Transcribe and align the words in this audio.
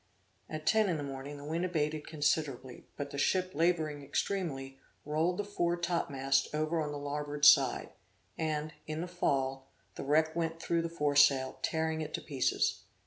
At 0.49 0.65
ten 0.65 0.89
in 0.89 0.97
the 0.97 1.03
morning 1.03 1.37
the 1.37 1.45
wind 1.45 1.63
abated 1.63 2.07
considerably, 2.07 2.87
but 2.97 3.11
the 3.11 3.19
ship 3.19 3.51
labouring 3.53 4.01
extremely, 4.01 4.79
rolled 5.05 5.37
the 5.37 5.43
fore 5.43 5.77
topmast 5.77 6.47
over 6.55 6.81
on 6.81 6.91
the 6.91 6.97
larboard 6.97 7.45
side, 7.45 7.91
and, 8.35 8.73
in 8.87 9.01
the 9.01 9.07
fall, 9.07 9.69
the 9.93 10.03
wreck 10.03 10.35
went 10.35 10.59
through 10.59 10.81
the 10.81 10.89
foresail, 10.89 11.59
tearing 11.61 12.01
it 12.01 12.15
to 12.15 12.21
pieces. 12.21 12.81